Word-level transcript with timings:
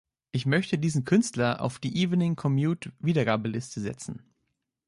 Ich 0.31 0.47
möchte 0.47 0.79
diesen 0.79 1.05
Künstler 1.05 1.61
auf 1.61 1.77
die 1.77 2.01
Evening 2.01 2.35
Commute-Wiedergabeliste 2.35 3.81
setzen. 3.81 4.23